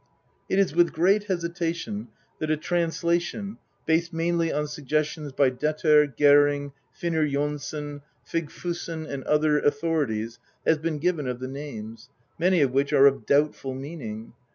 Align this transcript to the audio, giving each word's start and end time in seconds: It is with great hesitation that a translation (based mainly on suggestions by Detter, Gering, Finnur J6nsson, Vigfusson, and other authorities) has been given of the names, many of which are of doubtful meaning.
It 0.49 0.57
is 0.57 0.73
with 0.75 0.93
great 0.93 1.25
hesitation 1.25 2.07
that 2.39 2.49
a 2.49 2.57
translation 2.57 3.59
(based 3.85 4.11
mainly 4.11 4.51
on 4.51 4.65
suggestions 4.65 5.31
by 5.31 5.51
Detter, 5.51 6.07
Gering, 6.17 6.71
Finnur 6.91 7.29
J6nsson, 7.31 8.01
Vigfusson, 8.27 9.05
and 9.07 9.23
other 9.25 9.59
authorities) 9.59 10.39
has 10.65 10.79
been 10.79 10.97
given 10.97 11.27
of 11.27 11.39
the 11.39 11.47
names, 11.47 12.09
many 12.39 12.61
of 12.61 12.71
which 12.71 12.91
are 12.91 13.05
of 13.05 13.27
doubtful 13.27 13.75
meaning. 13.75 14.33